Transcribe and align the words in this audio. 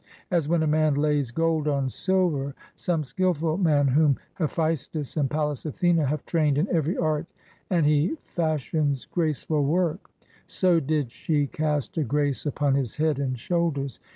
As 0.31 0.47
when 0.47 0.63
a 0.63 0.67
man 0.67 0.95
lays 0.95 1.29
gold 1.29 1.67
on 1.67 1.87
silver,— 1.91 2.55
some 2.75 3.03
skillful 3.03 3.59
man 3.59 3.89
whom 3.89 4.17
Hephaestus 4.33 5.15
and 5.15 5.29
Pallas 5.29 5.63
Athene 5.63 5.97
have 5.97 6.25
trained 6.25 6.57
in 6.57 6.67
every 6.75 6.97
art, 6.97 7.27
and 7.69 7.85
he 7.85 8.17
fash 8.25 8.73
ions 8.73 9.05
graceful 9.05 9.63
work; 9.63 10.09
so 10.47 10.79
did 10.79 11.11
she 11.11 11.45
cast 11.45 11.99
a 11.99 12.03
grace 12.03 12.47
upon 12.47 12.73
his 12.73 12.95
head 12.95 13.19
and 13.19 13.37
shoulders. 13.39 13.99